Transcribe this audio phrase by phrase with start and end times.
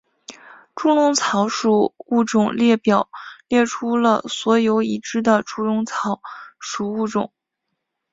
[0.73, 3.11] 猪笼草属物种列表
[3.47, 6.23] 列出了所有已知的猪笼草
[6.59, 7.31] 属物种。